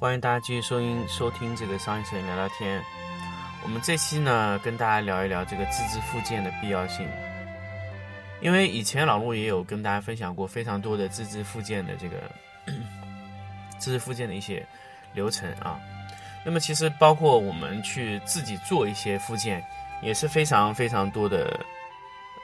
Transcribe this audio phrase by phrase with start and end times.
[0.00, 2.82] 欢迎大家继续收音收听这个商业摄影聊聊天。
[3.62, 7.06] 我们这期呢，跟大家聊一聊这个自制附件的必要性。
[8.40, 12.16] 因为以前老陆也有跟大家分享过非常多的自制附件的这个
[13.76, 14.66] 自制附件的一些
[15.12, 15.78] 流程啊。
[16.46, 19.62] 那么其实包括我们去自己做一些附件，
[20.00, 21.60] 也是非常非常多的，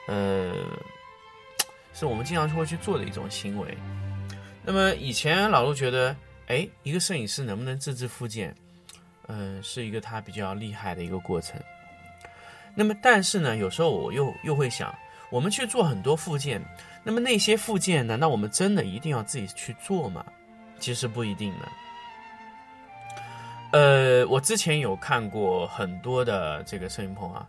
[0.07, 0.53] 呃，
[1.91, 3.75] 是我们经常会去做的一种行为。
[4.63, 6.15] 那么以前老陆觉得。
[6.47, 8.55] 哎，一个摄影师能不能自制附件，
[9.27, 11.61] 嗯，是一个他比较厉害的一个过程。
[12.73, 14.93] 那么，但是呢，有时候我又又会想，
[15.29, 16.61] 我们去做很多附件，
[17.03, 20.25] 那么那些附件，难道我们真的一定要自己去做吗？
[20.79, 21.67] 其实不一定呢。
[23.71, 27.45] 呃，我之前有看过很多的这个摄影棚啊，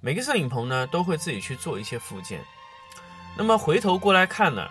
[0.00, 2.40] 每个摄影棚呢都会自己去做一些附件。
[3.34, 4.68] 那么回头过来看呢？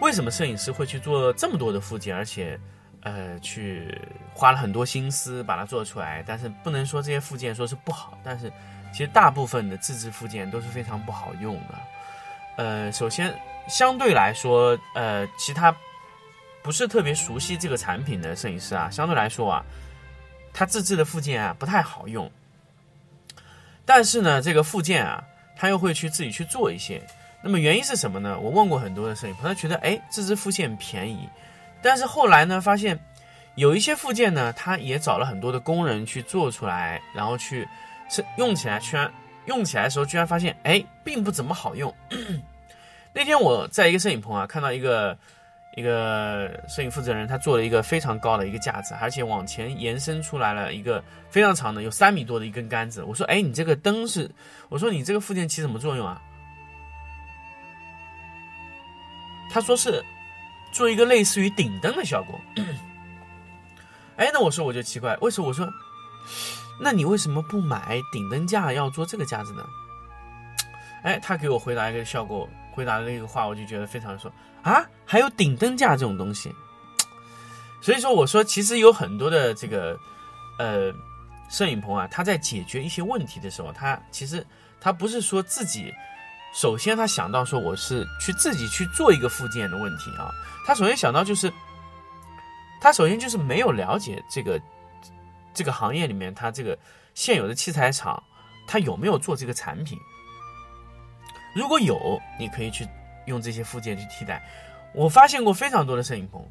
[0.00, 2.58] 为什么摄影师会去做这么多的附件，而且，
[3.02, 4.00] 呃，去
[4.32, 6.24] 花了很多心思把它做出来？
[6.26, 8.50] 但是不能说这些附件说是不好，但是
[8.92, 11.74] 其实大部分的自制附件都是非常不好用的。
[12.56, 15.74] 呃，首先相对来说，呃，其他
[16.62, 19.64] 不是特别熟悉这个产品的摄影师啊，相对来说啊，
[20.52, 22.30] 他自制的附件啊不太好用。
[23.84, 25.22] 但是呢，这个附件啊，
[25.56, 27.06] 他又会去自己去做一些。
[27.42, 28.38] 那么原因是什么呢？
[28.38, 31.28] 我问过很多的摄影朋友，觉得哎，自制附件便宜，
[31.80, 32.98] 但是后来呢，发现
[33.54, 37.66] 有一些附件呢，他也找了很多的工人去做出来，然后去
[38.10, 39.10] 是用起来，居然
[39.46, 41.92] 用起来的时候，居然发现哎，并不怎么好用。
[43.12, 45.16] 那天我在一个摄影棚啊，看到一个
[45.76, 53.02] 一个摄影负责人，他做了一个非常高的一个架子，而且往前延伸出来了一个非常长的，有三米多的一根杆子。
[53.02, 54.30] 我说哎，你这个灯是，
[54.68, 56.20] 我说你这个附件起什么作用啊？
[59.52, 60.04] 他说是
[60.72, 62.40] 做一个类似于顶灯的效果，
[64.16, 65.48] 哎，那我说我就奇怪，为什么？
[65.48, 65.68] 我说，
[66.80, 69.66] 那你为什么不买顶灯架要做这个架子呢？
[71.02, 76.54] 哎，他给我回答一个效果，回答了一个话，我就觉得非常说啊，还有顶灯架这种东西。
[77.82, 79.98] 所以说，我说其实有很多的这个
[80.58, 80.92] 呃
[81.48, 84.46] 摄影棚啊，他在解决一些问题的时候，他其实
[84.80, 85.92] 他不是说自己。
[86.52, 90.30] 首先，他想到说我是去自己去做一个附件的问题啊。
[90.66, 91.52] 他首先想到就是，
[92.80, 94.60] 他首先就是没有了解这个
[95.54, 96.76] 这个行业里面，他这个
[97.14, 98.20] 现有的器材厂，
[98.66, 99.98] 他有没有做这个产品？
[101.54, 102.86] 如果有，你可以去
[103.26, 104.42] 用这些附件去替代。
[104.92, 106.44] 我发现过非常多的摄影棚，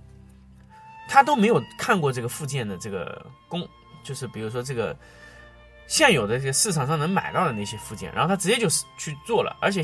[1.09, 3.67] 他都没有看过这个附件的这个工，
[4.03, 4.95] 就是比如说这个。
[5.89, 9.81] 现有的这个市场上能买到的那些附件，然后他直接就是去做了，而且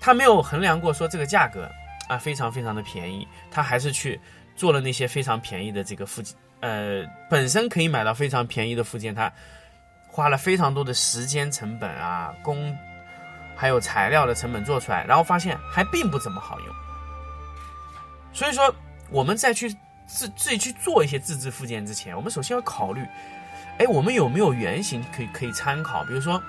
[0.00, 1.68] 他没有衡量过说这个价格
[2.08, 4.18] 啊非常非常的便宜，他还是去
[4.54, 9.30] 做了那些非常便宜的这个附件，呃，本身可以买到非常便宜的附件，他
[10.06, 12.72] 花了非常多的时间成本啊，工
[13.56, 16.68] 还有材料的成本做出来，然后发现还并不怎么好用。
[18.32, 18.72] 所以说
[19.10, 19.68] 我们再去
[20.06, 23.04] 自自己去做一些自制附件之前，我们首先要考虑。
[23.78, 26.04] 哎，我们有没有原型可以可以参考？
[26.04, 26.40] 比如说，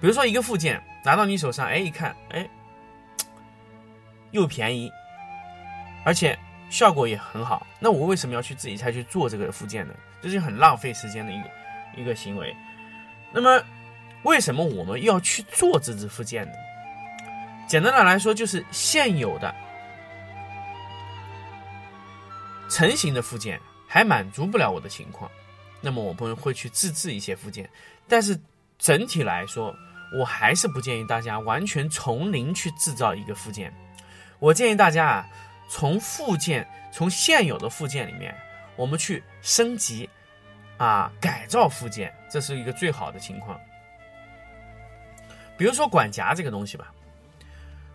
[0.00, 2.48] 比如说一个附件拿到你手上，哎，一看，哎，
[4.32, 4.90] 又便宜，
[6.04, 6.36] 而且
[6.68, 7.64] 效果也很好。
[7.78, 9.94] 那我为什么要去自己再去做这个附件呢？
[10.20, 11.50] 这是很浪费时间的一个
[11.96, 12.54] 一个行为。
[13.32, 13.62] 那么，
[14.24, 16.52] 为什么我们要去做这支附件呢？
[17.68, 19.54] 简单的来说，就是现有的
[22.68, 23.60] 成型的附件。
[23.94, 25.30] 还满足不了我的情况，
[25.80, 27.70] 那么我们会去自制一些附件，
[28.08, 28.36] 但是
[28.76, 29.72] 整体来说，
[30.18, 33.72] 我还是不建议大家完全从零去制造一个附件。
[34.40, 35.28] 我建议大家啊，
[35.68, 38.34] 从附件，从现有的附件里面，
[38.74, 40.10] 我们去升级，
[40.76, 43.60] 啊，改造附件，这是一个最好的情况。
[45.56, 46.92] 比如说管夹这个东西吧，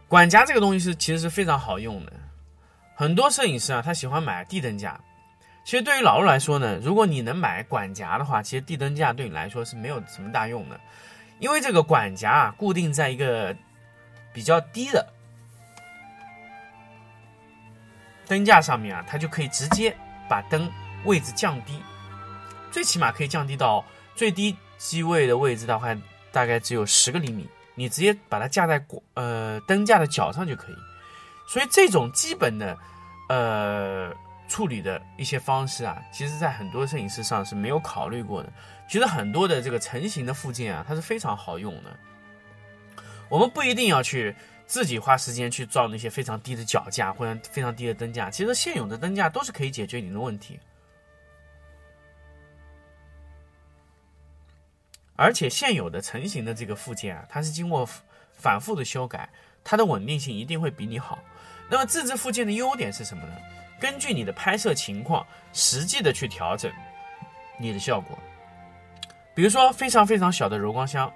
[0.08, 2.14] 管夹这个东西是其实是非常好用的，
[2.96, 4.98] 很多摄影师啊，他喜欢买地灯架。
[5.70, 10.82] 其实对于老陆来说呢，如果你能买管夹的话，其实地灯架对你来说是没有什么大用的，
[11.38, 13.56] 因为这个管夹啊固定在一个
[14.34, 15.08] 比较低的
[18.26, 19.96] 灯架上面啊，它就可以直接
[20.28, 20.68] 把灯
[21.06, 21.80] 位置降低，
[22.72, 23.86] 最起码可以降低到
[24.16, 25.96] 最低机位的位置的话，
[26.32, 28.84] 大概只有十个厘米，你直接把它架在
[29.14, 30.76] 呃灯架的脚上就可以。
[31.48, 32.76] 所以这种基本的
[33.28, 34.12] 呃
[34.50, 38.52] 处理的一些方式啊，其实在很多摄影师上是没有考虑过的。
[38.90, 42.00] 其实很多的这个成型的附件啊，它是非常好用的。
[43.30, 44.36] 我们不一定要去
[44.66, 50.60] 自己花时间去造那些非常低的脚架或者非常低的灯架，其实现有的灯架都是可以解决你的问题。
[55.16, 57.88] 而且现有的成型的这个附件啊，它是经过
[58.34, 59.30] 反复的修改，
[59.64, 61.20] 它的稳定性一定会比你好。
[61.70, 63.36] 那么自制附件的优点是什么呢？
[63.80, 66.72] 根据你的拍摄情况，实际的去调整
[67.58, 68.18] 你的效果。
[69.34, 71.12] 比如说非常非常小的柔光箱，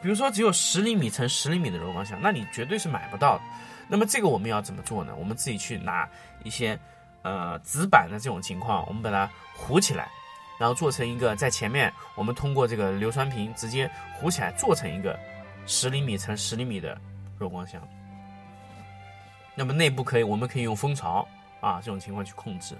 [0.00, 3.42] 比如说只有十厘米乘十厘米的柔光箱，那你绝对是买不到的。
[3.88, 5.14] 那么这个我们要怎么做呢？
[5.16, 6.08] 我们自己去拿
[6.44, 6.78] 一些
[7.20, 10.08] 呃纸板的这种情况，我们把它糊起来，
[10.58, 15.18] 然后做成一个在前面，我们通过这个硫酸瓶直接糊起来，做成一个
[15.66, 16.98] 十厘米乘十厘米的
[17.38, 17.86] 柔光箱。
[19.54, 21.28] 那么内部可以，我们可以用蜂巢
[21.62, 22.76] 啊这种情况去控制。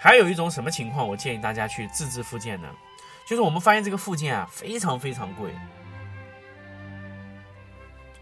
[0.00, 2.72] 还有一种什么情况，我建议大家去自制附件呢？
[3.26, 5.52] 就是我们发现这个附件啊非常非常贵，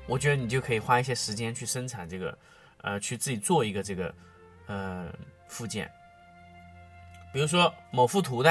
[0.06, 2.36] 我觉得你就可以花一些时间去生产这个，
[2.80, 4.14] 呃，去自己做一个这个，
[4.66, 5.12] 呃，
[5.48, 5.90] 附件。
[7.32, 8.50] 比如说某幅图的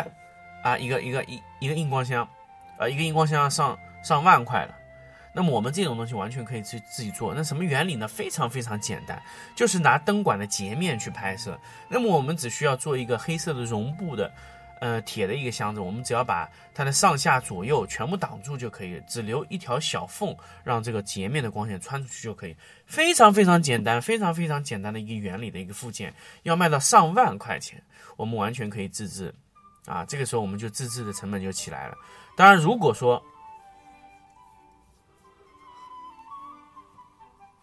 [0.63, 2.29] 啊，一个一个一一个硬光箱，
[2.77, 4.75] 呃，一个硬光箱上上万块了。
[5.35, 7.33] 那么我们这种东西完全可以去自己做。
[7.35, 8.07] 那什么原理呢？
[8.07, 9.21] 非常非常简单，
[9.53, 11.59] 就是拿灯管的截面去拍摄。
[11.89, 14.31] 那么我们只需要做一个黑色的绒布的，
[14.79, 15.81] 呃，铁的一个箱子。
[15.81, 20.33] 我们只要把它的上下左右全部挡住就可以，只留一条小缝，
[20.63, 22.55] 让这个截面的光线穿出去就可以。
[22.85, 27.83] 非常非常简单，非常非常简单的一个原理的一个附件，要卖到上万块钱，
[28.15, 29.33] 我们完全可以自制。
[29.85, 31.95] 啊，这个时候我们就自制的成本就起来了。
[32.35, 33.23] 当然，如果说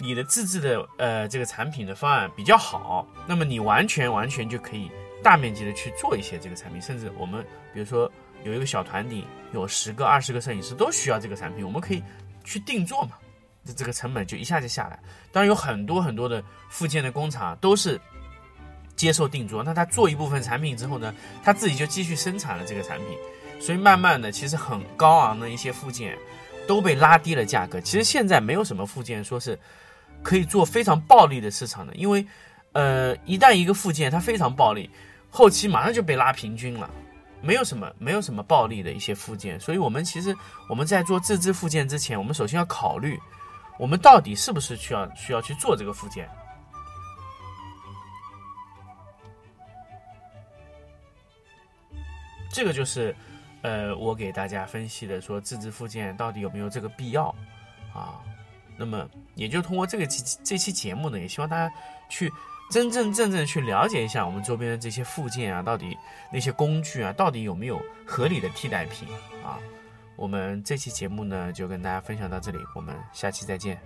[0.03, 4.91] 你的自制的呃这个产品的方案比较好，那么你完全完全就可以
[5.23, 7.41] 大面积的去做一些这个产品，甚至我们
[7.73, 8.11] 比如说
[8.43, 12.03] 有一个小团体，有十个二十个摄影师都需要这个产品，我们可以
[12.43, 13.13] 去定做嘛，
[13.65, 14.99] 这这个成本就一下就下来。
[15.31, 18.01] 当然有很多很多的附件的工厂都是
[18.97, 21.15] 接受定做，那他做一部分产品之后呢，
[21.45, 23.17] 他自己就继续生产了这个产品，
[23.61, 26.19] 所以慢慢的其实很高昂的一些附件
[26.67, 27.81] 都被拉低了价格。
[27.81, 29.57] 其实现在没有什么附件说是。
[30.23, 32.25] 可以做非常暴利的市场的，因为，
[32.73, 34.89] 呃，一旦一个附件它非常暴利，
[35.31, 36.89] 后期马上就被拉平均了，
[37.41, 40.35] 没有什么没有什么暴利的一些附件，所以我们其实
[40.69, 43.21] 我们在做自制附件之前，我们首先要考虑，
[43.79, 46.29] 我们到底是不是需要需要去做这个附件，
[52.53, 53.15] 这个就是，
[53.63, 57.35] 呃，我给大家分析的，说自制附件到底有没有这个必要，
[57.93, 58.23] 啊。
[58.85, 61.73] 那么，也就通过这个期这期节目呢，也希望大家
[62.09, 62.29] 去
[62.69, 65.97] 真真正正去了解一下我们周边的这些附件啊，到底
[66.33, 69.07] 那些工具啊，到底有没有合理的替代品
[69.45, 69.57] 啊？
[70.17, 73.81] 我们这期节目呢，就跟大家分享到这里，我们下期再见。